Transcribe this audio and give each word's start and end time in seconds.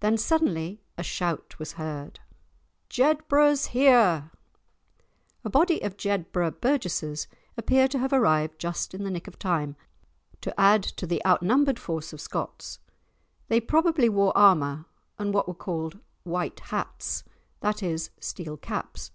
Then 0.00 0.18
suddenly 0.18 0.82
a 0.98 1.04
shout 1.04 1.56
was 1.60 1.74
heard. 1.74 2.18
"Jedburgh's 2.90 3.66
here!" 3.66 4.32
A 5.44 5.48
body 5.48 5.80
of 5.84 5.96
Jedburgh 5.96 6.60
burgesses 6.60 7.28
appear 7.56 7.86
to 7.86 7.98
have 8.00 8.12
arrived 8.12 8.58
just 8.58 8.92
in 8.92 9.04
the 9.04 9.10
nick 9.12 9.28
of 9.28 9.38
time 9.38 9.76
to 10.40 10.52
add 10.60 10.82
to 10.82 11.06
the 11.06 11.24
outnumbered 11.24 11.78
force 11.78 12.12
of 12.12 12.20
Scots. 12.20 12.80
They 13.46 13.60
probably 13.60 14.08
wore 14.08 14.36
armour 14.36 14.86
and 15.16 15.32
what 15.32 15.46
were 15.46 15.54
called 15.54 16.00
"white 16.24 16.58
hats," 16.58 17.22
that 17.60 17.84
is 17.84 18.10
steel 18.18 18.56
caps. 18.56 19.12